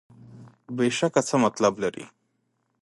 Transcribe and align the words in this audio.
بېشکه 0.77 1.21
څه 1.27 1.35
مطلب 1.45 1.73
لري. 1.83 2.05